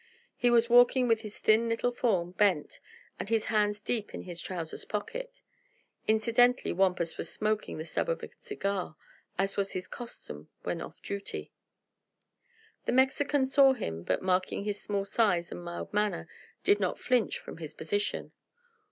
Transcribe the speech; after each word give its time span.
He 0.35 0.49
was 0.49 0.67
walking 0.67 1.07
with 1.07 1.21
his 1.21 1.37
thin 1.37 1.69
little 1.69 1.91
form 1.91 2.31
bent 2.31 2.79
and 3.19 3.29
his 3.29 3.45
hands 3.53 3.79
deep 3.79 4.15
in 4.15 4.23
his 4.23 4.41
trousers 4.41 4.83
pockets. 4.83 5.43
Incidentally 6.07 6.73
Wampus 6.73 7.19
was 7.19 7.31
smoking 7.31 7.77
the 7.77 7.85
stub 7.85 8.09
of 8.09 8.23
a 8.23 8.29
cigar, 8.39 8.95
as 9.37 9.57
was 9.57 9.73
his 9.73 9.87
custom 9.87 10.49
when 10.63 10.81
off 10.81 11.03
duty. 11.03 11.51
The 12.85 12.91
Mexican 12.93 13.45
saw 13.45 13.73
him, 13.73 14.01
but 14.01 14.23
marking 14.23 14.63
his 14.63 14.81
small 14.81 15.05
size 15.05 15.51
and 15.51 15.63
mild 15.63 15.93
manner 15.93 16.27
did 16.63 16.79
not 16.79 16.97
flinch 16.97 17.37
from 17.37 17.57
his 17.57 17.75
position. 17.75 18.31